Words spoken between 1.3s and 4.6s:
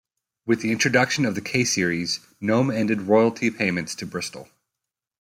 the K-series, Gnome ended royalty payments to Bristol.